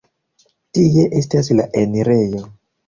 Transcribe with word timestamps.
Tie 0.79 1.05
estas 1.21 1.51
la 1.61 1.71
enirejo. 1.85 2.45